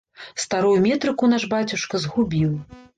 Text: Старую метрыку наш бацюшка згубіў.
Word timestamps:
Старую 0.43 0.77
метрыку 0.87 1.31
наш 1.37 1.47
бацюшка 1.55 2.05
згубіў. 2.07 2.63